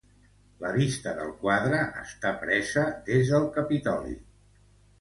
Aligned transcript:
La 0.61 0.69
vista 0.77 1.13
del 1.19 1.29
quadre 1.43 1.83
està 2.05 2.33
presa 2.45 2.87
des 3.11 3.33
del 3.35 3.49
Capitoli. 3.61 4.19